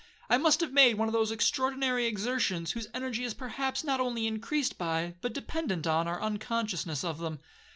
I 0.31 0.39
must 0.39 0.61
have 0.61 0.73
made 0.73 0.97
one 0.97 1.07
of 1.07 1.13
those 1.13 1.29
extraordinary 1.29 2.07
exertions, 2.07 2.71
whose 2.71 2.87
energy 2.91 3.23
is 3.23 3.35
perhaps 3.35 3.83
not 3.83 3.99
only 3.99 4.25
increased 4.25 4.79
by, 4.79 5.13
but 5.21 5.31
dependent 5.31 5.85
on, 5.85 6.07
our 6.07 6.19
unconsciousness 6.19 7.03
of 7.03 7.19
them. 7.19 7.39